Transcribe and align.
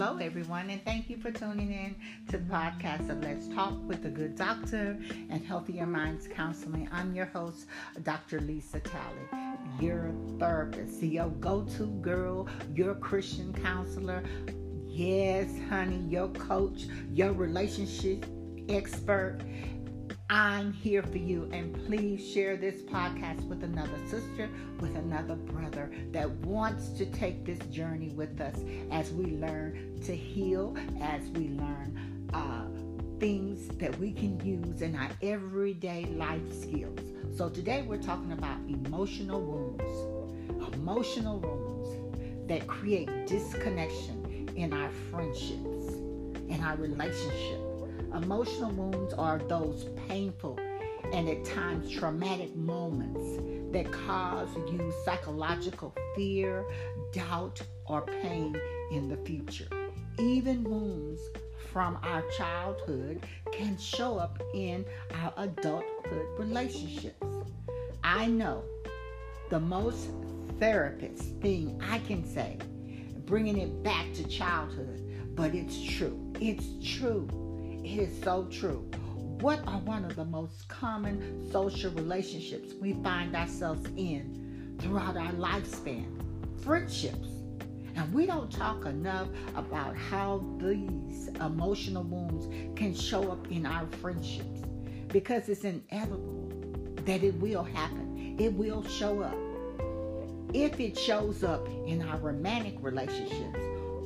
Hello, 0.00 0.16
everyone, 0.16 0.70
and 0.70 0.82
thank 0.82 1.10
you 1.10 1.18
for 1.18 1.30
tuning 1.30 1.70
in 1.70 1.94
to 2.28 2.38
the 2.38 2.44
podcast 2.50 3.10
of 3.10 3.22
Let's 3.22 3.46
Talk 3.48 3.74
with 3.86 4.02
the 4.02 4.08
Good 4.08 4.34
Doctor 4.34 4.98
and 5.28 5.44
Healthier 5.44 5.84
Minds 5.84 6.26
Counseling. 6.26 6.88
I'm 6.90 7.14
your 7.14 7.26
host, 7.26 7.66
Dr. 8.02 8.40
Lisa 8.40 8.80
Talley, 8.80 9.50
your 9.78 10.10
therapist, 10.38 11.02
your 11.02 11.28
go 11.28 11.64
to 11.76 11.84
girl, 12.00 12.48
your 12.74 12.94
Christian 12.94 13.52
counselor. 13.52 14.22
Yes, 14.86 15.50
honey, 15.68 16.02
your 16.08 16.28
coach, 16.28 16.86
your 17.12 17.34
relationship 17.34 18.24
expert. 18.70 19.40
I'm 20.32 20.72
here 20.72 21.02
for 21.02 21.18
you, 21.18 21.50
and 21.52 21.74
please 21.86 22.24
share 22.24 22.56
this 22.56 22.82
podcast 22.82 23.44
with 23.48 23.64
another 23.64 23.98
sister, 24.06 24.48
with 24.78 24.94
another 24.94 25.34
brother 25.34 25.90
that 26.12 26.30
wants 26.46 26.90
to 26.90 27.06
take 27.06 27.44
this 27.44 27.58
journey 27.66 28.10
with 28.10 28.40
us 28.40 28.54
as 28.92 29.10
we 29.10 29.24
learn 29.38 30.00
to 30.04 30.14
heal, 30.14 30.76
as 31.00 31.28
we 31.30 31.48
learn 31.48 32.28
uh, 32.32 32.66
things 33.18 33.66
that 33.78 33.98
we 33.98 34.12
can 34.12 34.38
use 34.46 34.82
in 34.82 34.94
our 34.94 35.10
everyday 35.20 36.04
life 36.04 36.52
skills. 36.52 37.00
So, 37.36 37.48
today 37.48 37.82
we're 37.82 38.00
talking 38.00 38.30
about 38.30 38.58
emotional 38.68 39.40
wounds, 39.40 40.74
emotional 40.74 41.40
wounds 41.40 42.48
that 42.48 42.68
create 42.68 43.26
disconnection 43.26 44.48
in 44.54 44.72
our 44.72 44.90
friendships, 45.10 45.94
in 46.48 46.60
our 46.62 46.76
relationships 46.76 47.69
Emotional 48.14 48.70
wounds 48.72 49.14
are 49.14 49.38
those 49.38 49.86
painful 50.08 50.58
and 51.12 51.28
at 51.28 51.44
times 51.44 51.90
traumatic 51.90 52.54
moments 52.56 53.38
that 53.72 53.90
cause 53.92 54.48
you 54.70 54.92
psychological 55.04 55.94
fear, 56.14 56.64
doubt, 57.12 57.60
or 57.86 58.02
pain 58.22 58.56
in 58.90 59.08
the 59.08 59.16
future. 59.18 59.68
Even 60.18 60.64
wounds 60.64 61.20
from 61.72 61.98
our 62.02 62.22
childhood 62.36 63.24
can 63.52 63.78
show 63.78 64.18
up 64.18 64.42
in 64.54 64.84
our 65.14 65.32
adulthood 65.36 66.26
relationships. 66.38 67.26
I 68.02 68.26
know 68.26 68.64
the 69.50 69.60
most 69.60 70.10
therapist 70.58 71.22
thing 71.40 71.80
I 71.88 71.98
can 72.00 72.24
say, 72.24 72.58
bringing 73.24 73.58
it 73.58 73.82
back 73.82 74.12
to 74.14 74.26
childhood, 74.26 75.00
but 75.34 75.54
it's 75.54 75.80
true. 75.80 76.18
It's 76.40 76.66
true. 76.84 77.28
It 77.82 77.98
is 77.98 78.22
so 78.22 78.44
true. 78.50 78.88
What 79.40 79.66
are 79.66 79.78
one 79.78 80.04
of 80.04 80.14
the 80.14 80.24
most 80.24 80.68
common 80.68 81.50
social 81.50 81.90
relationships 81.92 82.74
we 82.74 82.92
find 83.02 83.34
ourselves 83.34 83.86
in 83.96 84.76
throughout 84.78 85.16
our 85.16 85.32
lifespan? 85.32 86.04
Friendships. 86.62 87.28
And 87.96 88.12
we 88.12 88.26
don't 88.26 88.52
talk 88.52 88.84
enough 88.84 89.28
about 89.56 89.96
how 89.96 90.44
these 90.58 91.28
emotional 91.40 92.04
wounds 92.04 92.48
can 92.78 92.94
show 92.94 93.32
up 93.32 93.50
in 93.50 93.64
our 93.64 93.86
friendships 93.86 94.60
because 95.08 95.48
it's 95.48 95.64
inevitable 95.64 96.52
that 97.06 97.22
it 97.22 97.34
will 97.40 97.64
happen. 97.64 98.36
It 98.38 98.52
will 98.52 98.84
show 98.84 99.22
up. 99.22 99.36
If 100.52 100.78
it 100.80 100.98
shows 100.98 101.42
up 101.44 101.66
in 101.86 102.02
our 102.02 102.18
romantic 102.18 102.76
relationships, 102.80 103.58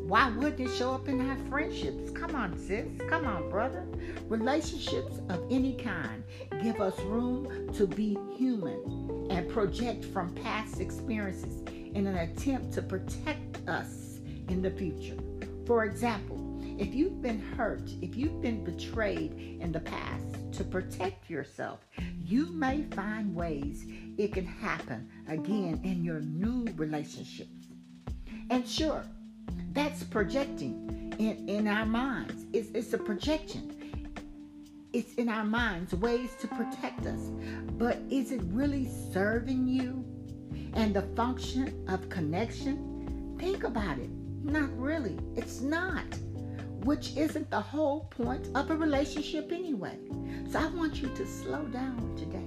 why 0.06 0.30
would 0.36 0.60
it 0.60 0.70
show 0.70 0.92
up 0.92 1.08
in 1.08 1.20
our 1.28 1.36
friendships? 1.48 2.10
Come 2.10 2.34
on, 2.34 2.58
sis. 2.58 2.86
Come 3.08 3.26
on, 3.26 3.48
brother. 3.48 3.86
Relationships 4.28 5.20
of 5.30 5.42
any 5.50 5.74
kind 5.74 6.22
give 6.62 6.80
us 6.80 6.98
room 7.00 7.72
to 7.74 7.86
be 7.86 8.18
human 8.36 9.28
and 9.30 9.48
project 9.48 10.04
from 10.04 10.34
past 10.34 10.80
experiences 10.80 11.62
in 11.94 12.06
an 12.06 12.18
attempt 12.18 12.72
to 12.74 12.82
protect 12.82 13.66
us 13.68 14.18
in 14.48 14.60
the 14.60 14.70
future. 14.70 15.16
For 15.66 15.84
example, 15.84 16.60
if 16.78 16.94
you've 16.94 17.22
been 17.22 17.40
hurt, 17.40 17.90
if 18.02 18.14
you've 18.14 18.42
been 18.42 18.62
betrayed 18.62 19.58
in 19.60 19.72
the 19.72 19.80
past, 19.80 20.24
to 20.54 20.64
protect 20.64 21.28
yourself, 21.28 21.80
you 22.24 22.46
may 22.46 22.82
find 22.94 23.34
ways 23.34 23.86
it 24.16 24.32
can 24.32 24.46
happen 24.46 25.08
again 25.28 25.80
in 25.82 26.04
your 26.04 26.20
new 26.20 26.66
relationships. 26.76 27.50
And 28.50 28.68
sure, 28.68 29.04
that's 29.74 30.04
projecting 30.04 31.12
in, 31.18 31.48
in 31.48 31.68
our 31.68 31.84
minds. 31.84 32.46
It's, 32.52 32.70
it's 32.74 32.92
a 32.92 32.98
projection. 32.98 33.70
It's 34.92 35.14
in 35.14 35.28
our 35.28 35.44
minds, 35.44 35.92
ways 35.94 36.30
to 36.40 36.46
protect 36.46 37.04
us. 37.06 37.20
But 37.76 37.98
is 38.08 38.30
it 38.30 38.40
really 38.46 38.88
serving 39.12 39.66
you 39.66 40.04
and 40.74 40.94
the 40.94 41.02
function 41.16 41.84
of 41.88 42.08
connection? 42.08 43.36
Think 43.38 43.64
about 43.64 43.98
it. 43.98 44.10
Not 44.44 44.70
really. 44.78 45.18
It's 45.34 45.60
not. 45.60 46.04
Which 46.84 47.16
isn't 47.16 47.50
the 47.50 47.60
whole 47.60 48.06
point 48.10 48.48
of 48.54 48.70
a 48.70 48.76
relationship 48.76 49.50
anyway. 49.50 49.98
So 50.50 50.60
I 50.60 50.66
want 50.66 51.02
you 51.02 51.08
to 51.08 51.26
slow 51.26 51.64
down 51.64 52.14
today 52.16 52.46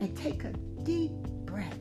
and 0.00 0.16
take 0.16 0.42
a 0.44 0.52
deep 0.82 1.12
breath 1.44 1.78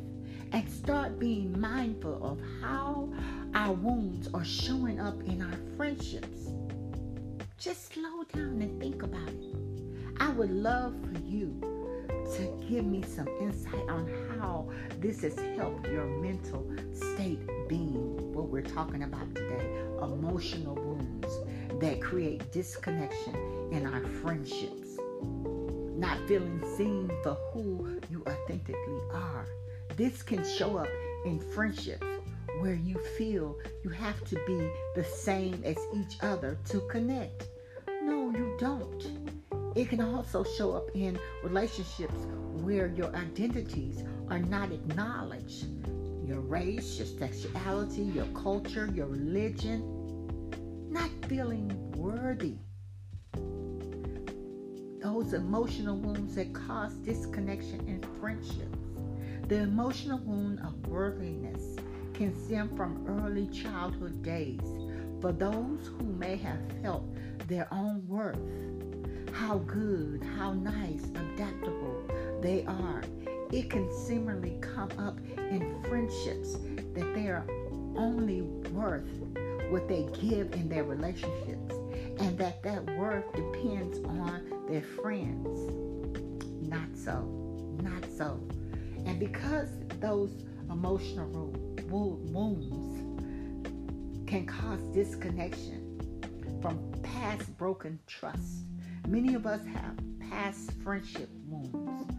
and 0.51 0.69
start 0.69 1.19
being 1.19 1.59
mindful 1.59 2.23
of 2.23 2.39
how 2.61 3.09
our 3.55 3.71
wounds 3.71 4.27
are 4.33 4.43
showing 4.43 4.99
up 4.99 5.17
in 5.23 5.41
our 5.41 5.57
friendships. 5.77 6.49
Just 7.57 7.93
slow 7.93 8.23
down 8.33 8.61
and 8.61 8.81
think 8.81 9.01
about 9.01 9.29
it. 9.29 9.55
I 10.19 10.29
would 10.31 10.51
love 10.51 10.93
for 11.01 11.17
you 11.21 11.57
to 12.35 12.65
give 12.69 12.85
me 12.85 13.01
some 13.01 13.29
insight 13.39 13.87
on 13.89 14.11
how 14.37 14.69
this 14.99 15.21
has 15.21 15.39
helped 15.57 15.87
your 15.87 16.05
mental 16.05 16.69
state 16.93 17.39
being 17.69 18.33
what 18.33 18.49
we're 18.49 18.61
talking 18.61 19.03
about 19.03 19.33
today 19.33 19.83
emotional 20.01 20.75
wounds 20.75 21.33
that 21.79 22.01
create 22.01 22.51
disconnection 22.51 23.35
in 23.71 23.85
our 23.85 24.03
friendships, 24.05 24.97
not 25.97 26.17
feeling 26.27 26.61
seen 26.75 27.09
for 27.23 27.35
who 27.53 27.99
you 28.11 28.21
authentically 28.27 28.99
are. 29.13 29.47
This 29.95 30.21
can 30.21 30.43
show 30.45 30.77
up 30.77 30.89
in 31.25 31.39
friendships 31.39 32.05
where 32.59 32.73
you 32.73 32.97
feel 33.17 33.57
you 33.83 33.89
have 33.89 34.23
to 34.25 34.35
be 34.45 34.69
the 34.95 35.03
same 35.03 35.61
as 35.63 35.77
each 35.93 36.17
other 36.21 36.57
to 36.69 36.79
connect. 36.81 37.47
No, 38.01 38.29
you 38.31 38.55
don't. 38.59 39.05
It 39.75 39.89
can 39.89 40.01
also 40.01 40.43
show 40.43 40.73
up 40.73 40.89
in 40.93 41.19
relationships 41.43 42.27
where 42.53 42.87
your 42.87 43.13
identities 43.15 44.03
are 44.29 44.39
not 44.39 44.71
acknowledged. 44.71 45.65
Your 46.25 46.39
race, 46.39 46.97
your 46.97 47.07
sexuality, 47.07 48.03
your 48.03 48.25
culture, 48.27 48.89
your 48.93 49.07
religion, 49.07 50.49
not 50.89 51.09
feeling 51.27 51.69
worthy. 51.91 52.55
Those 55.01 55.33
emotional 55.33 55.97
wounds 55.97 56.35
that 56.35 56.53
cause 56.53 56.93
disconnection 56.95 57.87
in 57.87 58.01
friendships. 58.19 58.79
The 59.47 59.57
emotional 59.57 60.19
wound 60.19 60.59
of 60.61 60.87
worthiness 60.87 61.75
can 62.15 62.33
stem 62.45 62.69
from 62.77 63.05
early 63.07 63.45
childhood 63.47 64.23
days 64.23 64.61
for 65.19 65.33
those 65.33 65.87
who 65.87 66.05
may 66.05 66.37
have 66.37 66.59
felt 66.81 67.03
their 67.47 67.67
own 67.73 68.07
worth, 68.07 68.39
how 69.33 69.57
good, 69.59 70.23
how 70.37 70.53
nice, 70.53 71.03
adaptable 71.33 72.03
they 72.41 72.63
are. 72.65 73.03
It 73.51 73.69
can 73.69 73.91
seemingly 73.91 74.57
come 74.61 74.89
up 74.97 75.19
in 75.37 75.83
friendships 75.83 76.53
that 76.93 77.13
they 77.13 77.27
are 77.27 77.45
only 77.97 78.41
worth 78.41 79.09
what 79.69 79.89
they 79.89 80.07
give 80.21 80.53
in 80.53 80.69
their 80.69 80.85
relationships 80.85 81.75
and 82.19 82.37
that 82.37 82.63
that 82.63 82.85
worth 82.97 83.25
depends 83.33 83.99
on 84.05 84.65
their 84.69 84.81
friends. 84.81 85.59
Not 86.61 86.87
so. 86.95 87.23
Not 87.81 88.05
so. 88.15 88.39
And 89.05 89.19
because 89.19 89.69
those 89.99 90.31
emotional 90.69 91.29
wounds 91.89 92.95
can 94.27 94.45
cause 94.45 94.81
disconnection 94.93 95.99
from 96.61 96.79
past 97.03 97.55
broken 97.57 97.99
trust. 98.07 98.65
Many 99.07 99.35
of 99.35 99.45
us 99.45 99.61
have 99.65 99.97
past 100.29 100.71
friendship 100.83 101.29
wounds 101.47 102.11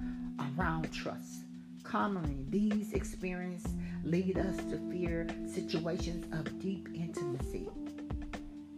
around 0.56 0.92
trust. 0.92 1.42
Commonly, 1.82 2.44
these 2.48 2.92
experiences 2.92 3.72
lead 4.04 4.38
us 4.38 4.56
to 4.70 4.78
fear 4.90 5.26
situations 5.52 6.26
of 6.32 6.58
deep 6.60 6.88
intimacy, 6.94 7.68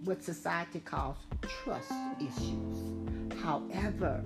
what 0.04 0.22
society 0.22 0.80
calls 0.80 1.16
trust 1.62 1.92
issues. 2.18 3.42
However, 3.42 4.22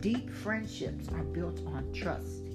deep 0.00 0.30
friendships 0.30 1.08
are 1.08 1.24
built 1.24 1.60
on 1.66 1.92
trust 1.92 2.53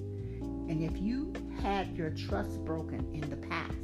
and 0.70 0.84
if 0.84 1.02
you 1.02 1.32
had 1.60 1.96
your 1.96 2.10
trust 2.10 2.64
broken 2.64 3.04
in 3.12 3.28
the 3.28 3.36
past, 3.48 3.74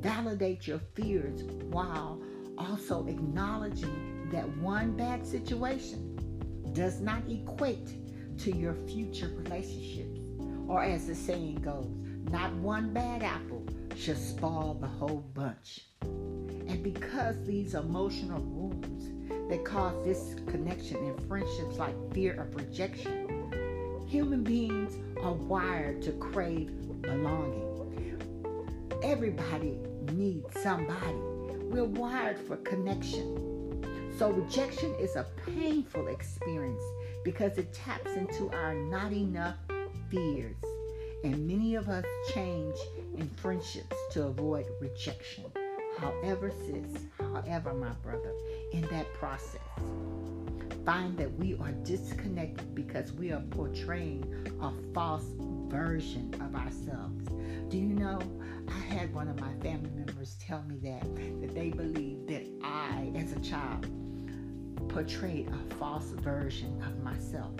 validate 0.00 0.66
your 0.66 0.80
fears 0.94 1.42
while 1.70 2.22
also 2.56 3.06
acknowledging 3.06 4.30
that 4.32 4.48
one 4.56 4.96
bad 4.96 5.26
situation 5.26 6.16
does 6.72 7.02
not 7.02 7.22
equate 7.28 7.90
to 8.38 8.56
your 8.56 8.72
future 8.86 9.30
relationships. 9.36 10.18
Or 10.66 10.82
as 10.82 11.06
the 11.06 11.14
saying 11.14 11.56
goes, 11.56 11.94
not 12.30 12.50
one 12.54 12.94
bad 12.94 13.22
apple 13.22 13.66
should 13.94 14.16
spoil 14.16 14.78
the 14.80 14.86
whole 14.86 15.22
bunch. 15.34 15.80
And 16.00 16.82
because 16.82 17.44
these 17.44 17.74
emotional 17.74 18.40
wounds 18.40 19.10
that 19.50 19.66
cause 19.66 20.02
disconnection 20.02 20.96
in 20.96 21.28
friendships 21.28 21.76
like 21.76 21.94
fear 22.14 22.40
of 22.40 22.54
rejection, 22.56 23.17
wired 25.48 26.02
to 26.02 26.12
crave 26.12 26.70
belonging. 27.00 27.64
Everybody 29.02 29.78
needs 30.12 30.60
somebody. 30.60 31.16
We're 31.70 31.84
wired 31.84 32.38
for 32.38 32.56
connection. 32.58 34.12
So 34.18 34.30
rejection 34.30 34.94
is 34.96 35.16
a 35.16 35.26
painful 35.46 36.08
experience 36.08 36.82
because 37.24 37.56
it 37.56 37.72
taps 37.72 38.12
into 38.14 38.50
our 38.50 38.74
not 38.74 39.12
enough 39.12 39.56
fears. 40.10 40.56
And 41.24 41.46
many 41.46 41.76
of 41.76 41.88
us 41.88 42.04
change 42.34 42.76
in 43.16 43.30
friendships 43.36 43.96
to 44.12 44.26
avoid 44.26 44.66
rejection. 44.80 45.44
However, 45.98 46.52
sis, 46.66 47.04
however, 47.18 47.72
my 47.72 47.92
brother, 48.02 48.34
in 48.72 48.82
that 48.82 49.12
process, 49.14 49.60
find 50.88 51.18
that 51.18 51.30
we 51.38 51.54
are 51.60 51.72
disconnected 51.84 52.74
because 52.74 53.12
we 53.12 53.30
are 53.30 53.42
portraying 53.50 54.24
a 54.62 54.72
false 54.94 55.34
version 55.68 56.34
of 56.40 56.54
ourselves. 56.54 57.28
Do 57.68 57.76
you 57.76 57.92
know? 57.92 58.18
I 58.68 58.94
had 58.94 59.12
one 59.12 59.28
of 59.28 59.38
my 59.38 59.52
family 59.62 59.90
members 59.90 60.36
tell 60.40 60.62
me 60.62 60.78
that 60.84 61.04
that 61.42 61.54
they 61.54 61.68
believe 61.68 62.26
that 62.28 62.46
I, 62.64 63.12
as 63.14 63.32
a 63.32 63.40
child, 63.40 63.86
portrayed 64.88 65.50
a 65.50 65.74
false 65.74 66.06
version 66.22 66.82
of 66.82 67.04
myself. 67.04 67.52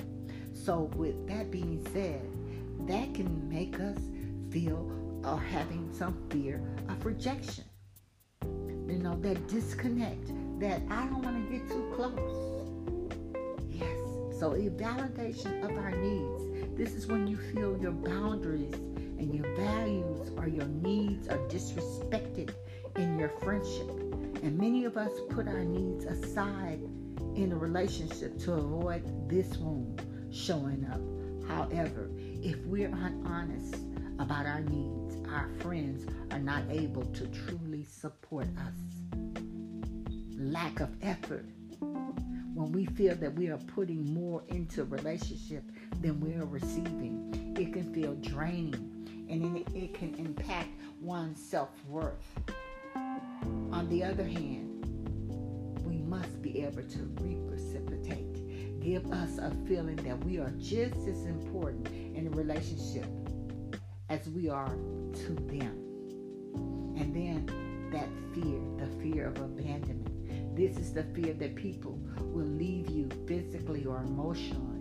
So, 0.54 0.90
with 0.96 1.28
that 1.28 1.50
being 1.50 1.86
said, 1.92 2.22
that 2.88 3.12
can 3.12 3.46
make 3.46 3.78
us 3.78 3.98
feel 4.50 4.90
or 5.22 5.38
having 5.38 5.90
some 5.92 6.16
fear 6.30 6.62
of 6.88 7.04
rejection. 7.04 7.64
You 8.40 9.00
know, 9.02 9.20
that 9.20 9.48
disconnect, 9.48 10.28
that 10.60 10.80
I 10.88 11.04
don't 11.08 11.22
want 11.22 11.46
to 11.46 11.58
get 11.58 11.68
too 11.68 11.92
close. 11.94 12.57
So, 14.38 14.52
a 14.52 14.70
validation 14.70 15.64
of 15.64 15.76
our 15.76 15.90
needs. 15.90 16.76
This 16.76 16.94
is 16.94 17.08
when 17.08 17.26
you 17.26 17.36
feel 17.36 17.76
your 17.76 17.90
boundaries 17.90 18.72
and 18.72 19.34
your 19.34 19.52
values 19.56 20.30
or 20.36 20.46
your 20.46 20.66
needs 20.66 21.26
are 21.26 21.38
disrespected 21.48 22.54
in 22.94 23.18
your 23.18 23.30
friendship. 23.30 23.88
And 24.44 24.56
many 24.56 24.84
of 24.84 24.96
us 24.96 25.10
put 25.30 25.48
our 25.48 25.64
needs 25.64 26.04
aside 26.04 26.78
in 27.34 27.50
a 27.50 27.56
relationship 27.56 28.38
to 28.42 28.52
avoid 28.52 29.28
this 29.28 29.56
wound 29.56 30.06
showing 30.30 30.86
up. 30.92 31.00
However, 31.48 32.08
if 32.40 32.58
we're 32.66 32.94
honest 33.26 33.74
about 34.20 34.46
our 34.46 34.60
needs, 34.60 35.16
our 35.28 35.48
friends 35.58 36.06
are 36.30 36.38
not 36.38 36.62
able 36.70 37.06
to 37.06 37.26
truly 37.26 37.82
support 37.82 38.46
us. 38.56 39.32
Lack 40.36 40.78
of 40.78 40.90
effort. 41.02 41.44
When 42.58 42.72
we 42.72 42.86
feel 42.86 43.14
that 43.14 43.34
we 43.34 43.50
are 43.50 43.56
putting 43.56 44.12
more 44.12 44.42
into 44.48 44.82
a 44.82 44.84
relationship 44.84 45.62
than 46.00 46.18
we 46.18 46.34
are 46.34 46.44
receiving, 46.44 47.54
it 47.56 47.72
can 47.72 47.94
feel 47.94 48.16
draining 48.16 49.06
and 49.30 49.64
it 49.76 49.94
can 49.94 50.12
impact 50.16 50.70
one's 51.00 51.40
self 51.40 51.68
worth. 51.88 52.16
On 52.96 53.86
the 53.88 54.02
other 54.02 54.24
hand, 54.24 54.84
we 55.86 55.98
must 55.98 56.42
be 56.42 56.64
able 56.64 56.82
to 56.82 57.08
reciprocate, 57.48 58.80
give 58.80 59.08
us 59.12 59.38
a 59.38 59.52
feeling 59.68 59.94
that 59.94 60.18
we 60.24 60.38
are 60.38 60.52
just 60.58 60.96
as 61.06 61.26
important 61.26 61.86
in 61.86 62.26
a 62.26 62.30
relationship 62.30 63.06
as 64.08 64.28
we 64.30 64.48
are 64.48 64.74
to 65.14 65.34
them. 65.46 65.78
And 66.98 67.14
then 67.14 67.90
that 67.92 68.08
fear, 68.34 68.58
the 68.84 69.00
fear 69.00 69.28
of 69.28 69.36
abandonment. 69.36 70.07
This 70.58 70.76
is 70.76 70.92
the 70.92 71.04
fear 71.14 71.34
that 71.34 71.54
people 71.54 72.00
will 72.18 72.44
leave 72.44 72.90
you 72.90 73.08
physically 73.28 73.86
or 73.86 73.98
emotionally. 73.98 74.80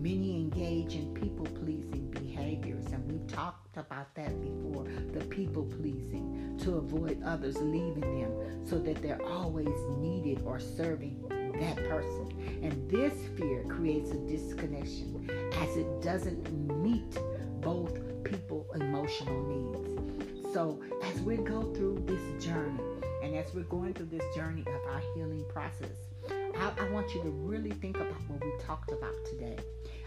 Many 0.00 0.36
engage 0.36 0.94
in 0.94 1.12
people 1.12 1.44
pleasing 1.44 2.08
behaviors, 2.12 2.86
and 2.92 3.04
we've 3.10 3.26
talked 3.26 3.76
about 3.76 4.14
that 4.14 4.40
before 4.40 4.84
the 5.12 5.24
people 5.24 5.64
pleasing 5.64 6.56
to 6.62 6.76
avoid 6.76 7.20
others 7.24 7.56
leaving 7.56 8.20
them 8.20 8.64
so 8.64 8.78
that 8.78 9.02
they're 9.02 9.20
always 9.26 9.76
needed 9.96 10.40
or 10.46 10.60
serving 10.60 11.20
that 11.58 11.76
person. 11.88 12.60
And 12.62 12.88
this 12.88 13.12
fear 13.36 13.64
creates 13.64 14.12
a 14.12 14.18
disconnection 14.18 15.28
as 15.54 15.76
it 15.76 16.00
doesn't 16.00 16.48
meet 16.80 17.18
both 17.60 17.98
people 18.22 18.68
emotional 18.76 19.42
needs. 19.48 20.54
So 20.54 20.80
as 21.02 21.20
we 21.22 21.38
go 21.38 21.62
through 21.74 22.04
this 22.06 22.44
journey 22.44 22.97
and 23.28 23.36
as 23.36 23.52
we're 23.52 23.62
going 23.64 23.92
through 23.92 24.06
this 24.06 24.24
journey 24.34 24.62
of 24.62 24.90
our 24.90 25.02
healing 25.14 25.44
process, 25.50 25.98
I, 26.30 26.72
I 26.78 26.88
want 26.88 27.14
you 27.14 27.22
to 27.24 27.28
really 27.28 27.72
think 27.72 27.96
about 27.96 28.14
what 28.26 28.42
we 28.42 28.50
talked 28.64 28.90
about 28.90 29.14
today. 29.26 29.56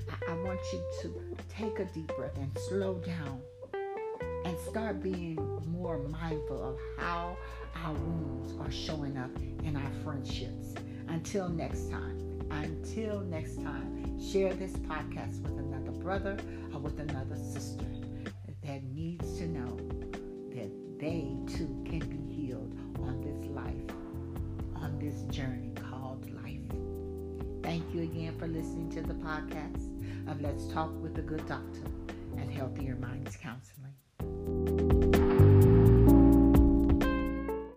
I, 0.10 0.32
I 0.32 0.36
want 0.42 0.60
you 0.74 0.84
to 1.04 1.38
take 1.48 1.78
a 1.78 1.86
deep 1.86 2.08
breath 2.16 2.36
and 2.38 2.52
slow 2.68 2.96
down 2.96 3.40
and 4.44 4.58
start 4.68 5.04
being 5.04 5.36
more 5.68 6.00
mindful 6.00 6.64
of 6.64 6.80
how 6.98 7.38
our 7.84 7.94
wounds 7.94 8.60
are 8.60 8.72
showing 8.72 9.18
up 9.18 9.30
in 9.64 9.76
our 9.76 9.92
friendships. 10.04 10.74
Until 11.08 11.48
next 11.48 11.92
time, 11.92 12.42
until 12.50 13.20
next 13.20 13.58
time, 13.58 14.20
share 14.20 14.56
this 14.56 14.72
podcast 14.74 15.44
with 15.44 15.60
another 15.60 15.92
brother 15.92 16.40
or 16.74 16.80
with 16.80 17.00
another 17.00 17.36
sister 17.36 17.86
that 18.64 18.84
needs 18.84 19.38
to 19.38 19.48
know 19.48 19.78
that 20.56 20.72
they 21.00 21.36
too 21.48 21.84
can 21.88 22.00
be 22.00 22.31
you 27.94 28.04
again 28.04 28.38
for 28.38 28.48
listening 28.48 28.90
to 28.90 29.02
the 29.02 29.14
podcast 29.16 29.88
of 30.30 30.40
Let's 30.42 30.68
Talk 30.68 30.92
with 31.02 31.18
a 31.18 31.22
Good 31.22 31.46
Doctor 31.48 31.84
and 32.38 32.50
Healthier 32.50 32.96
Minds 32.96 33.36
Counseling. 33.36 33.91